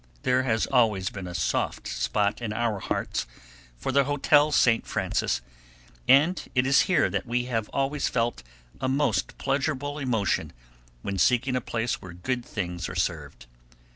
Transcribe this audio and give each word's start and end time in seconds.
There 0.23 0.41
has 0.41 0.65
always 0.65 1.11
been 1.11 1.27
a 1.27 1.35
soft 1.35 1.87
spot 1.87 2.41
in 2.41 2.53
our 2.53 2.79
hearts 2.79 3.27
for 3.77 3.91
the 3.91 4.05
Hotel 4.05 4.51
St. 4.51 4.87
Francis, 4.87 5.41
and 6.07 6.41
it 6.55 6.65
is 6.65 6.81
here 6.89 7.07
that 7.11 7.27
we 7.27 7.45
have 7.45 7.69
always 7.69 8.07
felt 8.07 8.41
a 8.79 8.87
most 8.89 9.37
pleasurable 9.37 9.99
emotion 9.99 10.53
when 11.03 11.19
seeking 11.19 11.55
a 11.55 11.61
place 11.61 12.01
where 12.01 12.13
good 12.13 12.43
things 12.43 12.89
are 12.89 12.95
served. 12.95 13.45